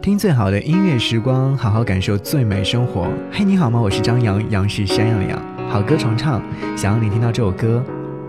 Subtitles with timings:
[0.00, 3.08] 听最好的音乐时光，好好感受最美生活。
[3.32, 3.80] 嘿，你好吗？
[3.80, 5.68] 我是张扬，杨是山羊羊。
[5.68, 6.40] 好歌重唱，
[6.76, 7.84] 想让你听到这首歌，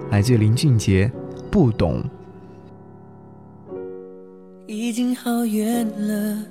[0.09, 1.09] 来自林俊杰。
[1.51, 2.03] 不懂。
[4.67, 6.43] 已经好远了，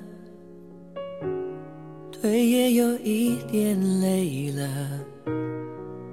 [2.11, 4.67] 腿也有一点累了，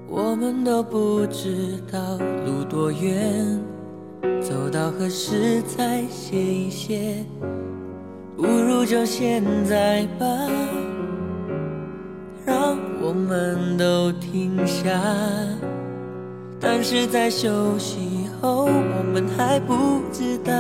[0.09, 3.61] 我们都不知道路多远，
[4.41, 7.25] 走到何时才歇一歇？
[8.37, 10.27] 不如就现在吧，
[12.45, 14.91] 让我们都停下。
[16.61, 20.53] 但是在休息后，我们还不知道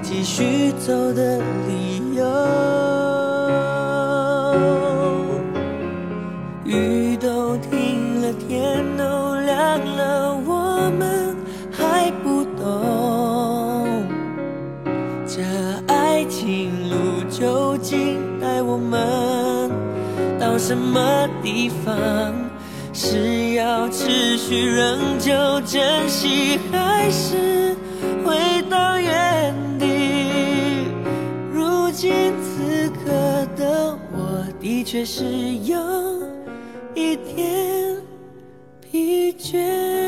[0.00, 2.81] 继续走的理由。
[18.72, 19.70] 我们
[20.40, 21.94] 到什么地方？
[22.94, 25.30] 是要持续仍旧
[25.66, 27.76] 珍惜，还是
[28.24, 28.34] 回
[28.70, 30.86] 到原地？
[31.52, 33.10] 如今此刻
[33.58, 35.22] 的我，的确是
[35.64, 35.76] 有
[36.94, 37.94] 一点
[38.80, 40.01] 疲倦。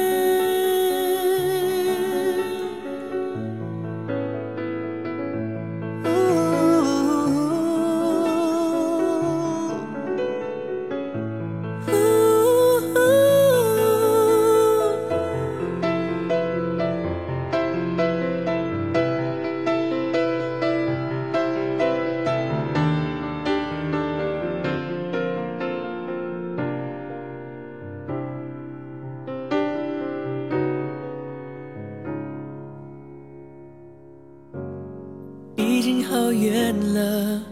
[35.85, 37.43] 已经好远了，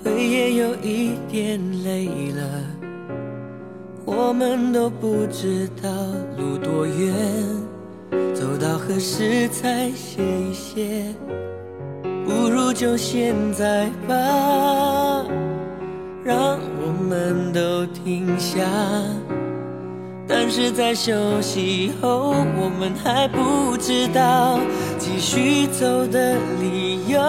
[0.00, 2.44] 腿也有一点累了，
[4.04, 5.90] 我们都不知道
[6.38, 7.12] 路多远，
[8.32, 11.04] 走到何时才歇一歇？
[12.24, 14.14] 不如就现在吧，
[16.22, 18.60] 让我们都停下。
[20.28, 24.60] 但是在休息后，我们还不知道
[25.12, 27.20] 继续走的理由。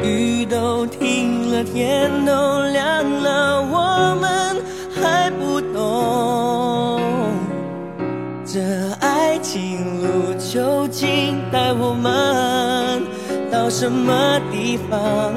[0.00, 4.62] 雨都停了，天都亮了，我们
[4.94, 7.00] 还不懂
[8.46, 8.60] 这
[9.00, 13.02] 爱情路究竟带我们
[13.50, 15.32] 到什么地方。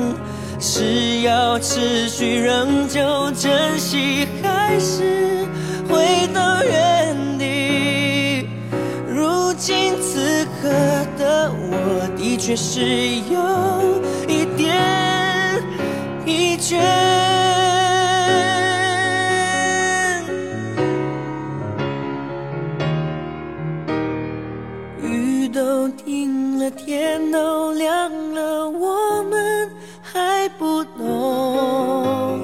[0.60, 5.46] 是要持续仍旧珍惜，还是
[5.88, 6.97] 回到原
[12.48, 12.80] 却，是
[13.30, 14.74] 有一点
[16.24, 16.78] 疲倦。
[25.04, 29.70] 雨都停了，天都亮了，我们。
[30.02, 32.40] 还不懂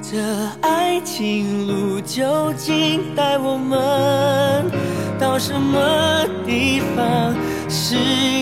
[0.00, 0.16] 这
[0.60, 2.71] 爱情路究竟
[5.32, 7.34] 到什么地方？
[7.66, 7.96] 是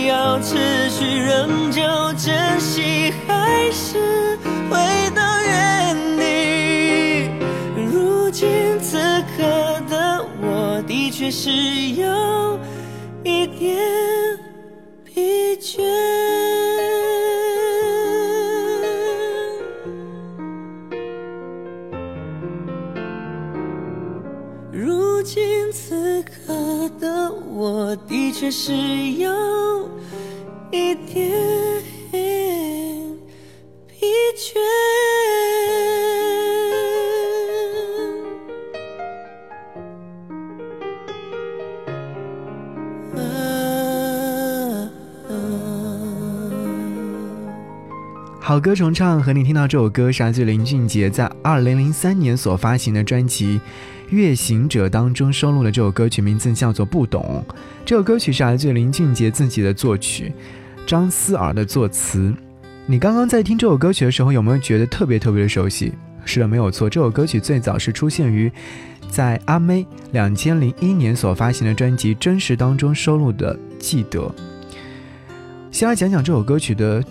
[0.09, 1.81] 要持续仍旧
[2.15, 4.37] 珍惜，还是
[4.69, 4.77] 回
[5.15, 7.31] 到原地？
[7.77, 8.49] 如今
[8.81, 8.99] 此
[9.37, 11.49] 刻的我，的确是
[11.91, 12.59] 有
[13.23, 13.79] 一点
[15.05, 16.30] 疲倦。
[27.91, 28.73] 我的确是
[29.19, 29.91] 有
[30.71, 31.29] 一点
[33.89, 34.07] 疲
[34.37, 34.55] 倦。
[48.41, 53.59] 好歌重唱，和你听到这首歌是来自林俊杰在二零零三年所发行的专辑。
[54.11, 57.45] 《月行者》当中收录的这首歌曲名字叫做《不懂》，
[57.85, 60.33] 这首歌曲是来自林俊杰自己的作曲，
[60.85, 62.35] 张思尔的作词。
[62.87, 65.93] 你刚刚在听这首歌曲的时候，有没有觉得特别特别的熟悉？
[66.25, 68.51] 是的，没有错，这首歌曲最早是出现于
[69.09, 74.21] 在阿妹两千零一年所发行的专辑《真实》当中收录的《记得》。
[75.71, 77.03] 先来讲讲这首歌曲的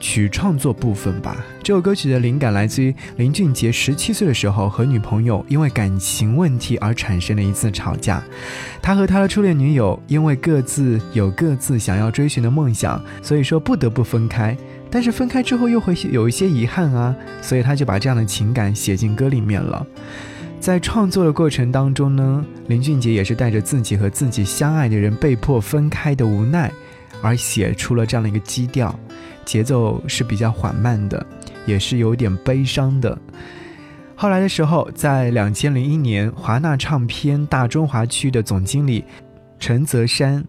[0.00, 1.44] 曲创作部分吧。
[1.62, 8.22] 这首歌曲的灵感来自于林俊杰十七岁的时候和女朋友因为感情问题而产生的一次吵架。
[8.80, 14.56] 他和他的初恋女友因为各自有各自想要追寻的梦想，所以说不得不分开。
[14.90, 19.86] 但是分开之后又会有一些遗憾啊，所以他就把这样的情感写进歌里面了。
[20.58, 26.72] 在创作的过程当中呢，林俊杰也是带着自己和自己相爱的人被迫分开的无奈，
[27.20, 28.98] 而写出了这样的一个基调，
[29.48, 31.26] 节奏是比较缓慢的，
[31.64, 33.18] 也是有点悲伤的。
[34.14, 39.02] 后来的时候，在两千零一年，华纳唱片大中华区的总经理
[39.58, 40.44] 陈泽山，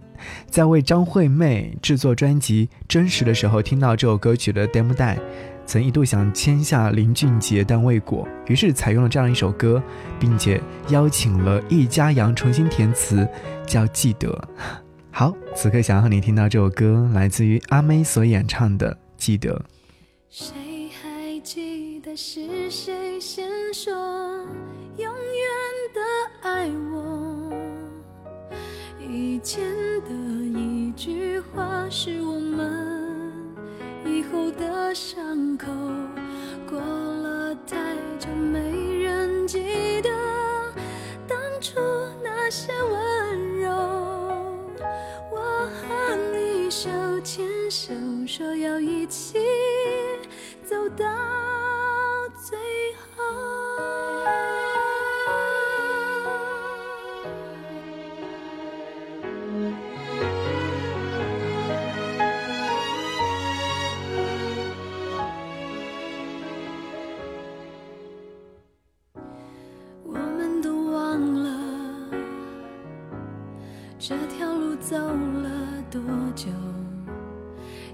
[0.50, 5.18] 在为张惠妹制作专辑《真实》的时候，听到这首歌曲的 demo 带。
[5.66, 9.82] 曾一度想签下林俊杰，但未果，于是采用了这样一首歌，
[10.20, 10.60] 并且
[10.90, 13.26] 邀请了易家扬重新填词，
[13.66, 14.30] 叫《记得》。
[15.20, 19.54] 好，此刻想要和你听到这首歌，来自于阿妹所演唱的《记得》。
[20.30, 20.56] 谁
[20.92, 23.94] 还记得是谁先说
[24.96, 25.14] 永远
[25.94, 26.00] 的
[26.42, 27.52] 爱我？
[28.98, 29.62] 以前
[30.06, 30.10] 的
[30.58, 33.30] 一句话是我们。
[34.06, 35.68] 以后的伤口，
[36.66, 38.58] 过了太久，没
[39.04, 40.10] 人记得
[41.28, 41.78] 当初
[42.24, 43.19] 那些温
[48.40, 49.38] 说要一起
[50.64, 51.06] 走到
[52.42, 52.58] 最
[53.14, 53.22] 后，
[70.06, 72.10] 我们都忘了。
[74.00, 76.00] 这条路走了多
[76.34, 76.48] 久？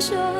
[0.00, 0.39] 先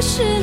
[0.00, 0.37] 是。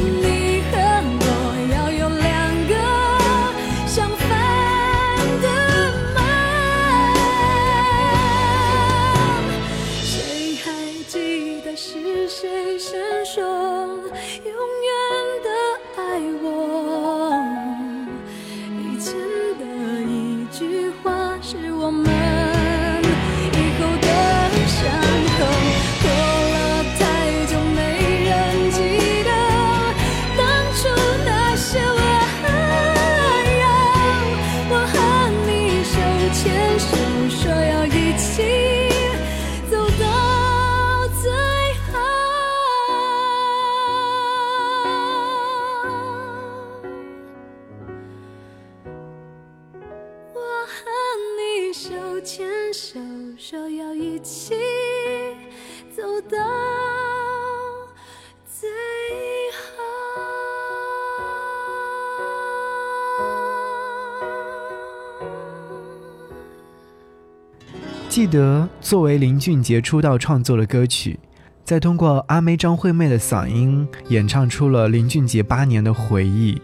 [68.16, 71.20] 记得作为林俊杰出道创作的歌曲，
[71.66, 76.62] 再通过阿妹张惠妹的嗓音演唱出了林俊杰八年的回忆，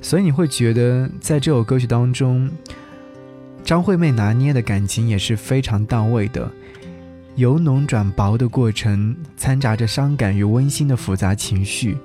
[0.00, 2.48] 所以你会觉得在这首歌曲当中，
[3.64, 6.48] 张惠妹拿捏的感情也是非常到位的，
[7.34, 11.98] 由浓转薄的过程，掺杂着伤感与温馨的复杂情绪，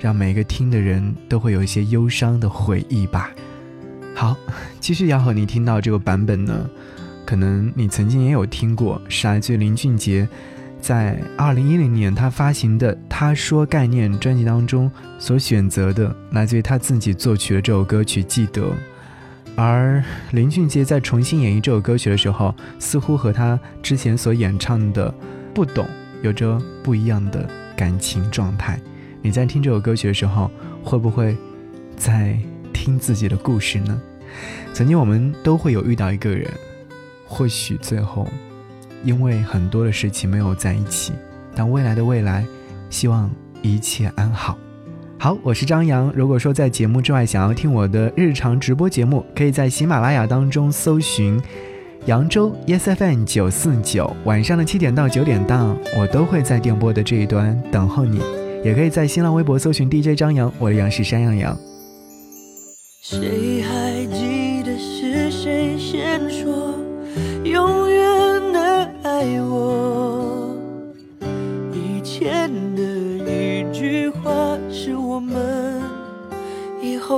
[0.00, 3.30] 让每个听的人都会有一些忧伤的回忆吧。
[4.16, 4.36] 好，
[4.80, 6.68] 继续要和你听到这个版本呢。
[7.26, 10.26] 可能你曾经也有听过，是来自于林俊杰
[10.80, 18.62] 在二零一零年他发行的《他说概念》专辑当中所选择的，来自于他自己作曲的这首歌曲《记得》。
[19.56, 25.10] 而林俊杰在重新演绎这首歌曲的时候，似乎和他之前所演唱的
[25.52, 25.84] 《不懂》
[26.22, 28.78] 有着不一样的感情状态。
[29.20, 30.48] 你在听这首歌曲的时候，
[30.84, 31.36] 会不会
[31.96, 32.38] 在
[32.72, 34.00] 听自己的故事呢？
[34.72, 36.48] 曾经我们都会有遇到一个人。
[37.26, 38.26] 或许最后，
[39.04, 41.12] 因为很多的事情没有在一起，
[41.54, 42.46] 但未来的未来，
[42.88, 43.30] 希望
[43.62, 44.56] 一切安好。
[45.18, 46.12] 好，我是张扬。
[46.14, 51.40] 如果说在节目之外想要听我的日常直播节目，可以在喜马拉雅当中搜寻
[52.04, 58.20] 扬州 YES FM 九四九，晚上的七点到九点档，我都会在电波的这一端等候你。
[58.62, 61.56] 也可以在新浪微博搜寻 DJ 张扬，我的杨是山羊羊。
[63.02, 63.55] 谁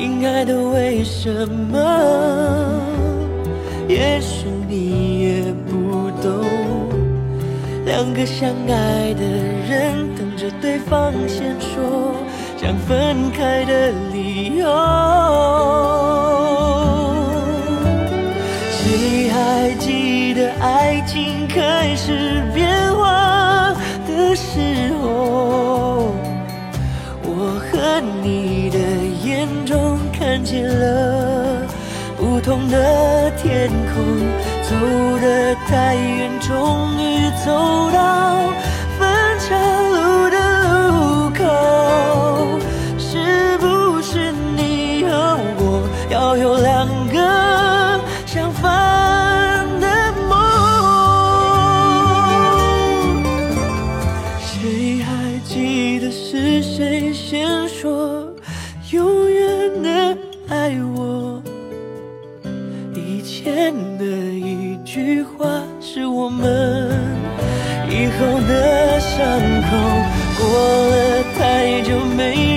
[0.00, 1.76] 亲爱的，为什么？
[3.88, 6.46] 也许你也不懂，
[7.84, 9.24] 两个相爱的
[9.68, 12.14] 人等着对方先说
[12.56, 14.68] 想分开的理由。
[18.70, 23.74] 谁还记得爱情开始变化
[24.06, 25.67] 的时候？
[30.38, 31.66] 看见了
[32.16, 34.04] 不同的天空，
[34.62, 34.70] 走
[35.20, 38.48] 得太远，终于走到
[60.68, 61.42] 爱我。
[62.94, 66.90] 以前的一句话是我们
[67.88, 69.18] 以后的伤
[69.62, 69.70] 口
[70.36, 70.44] 过
[70.90, 72.47] 了太久没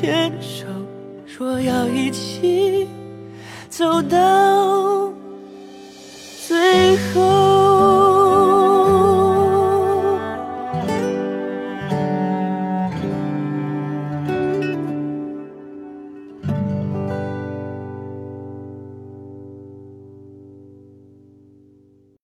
[0.00, 0.64] 牵手，
[1.26, 2.88] 说要一起
[3.68, 4.16] 走到